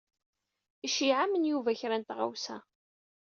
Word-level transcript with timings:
Iceyyeɛ-am-n 0.87 1.49
Yuba 1.51 1.77
kra 1.79 1.97
n 1.97 2.03
tɣawsa. 2.07 2.57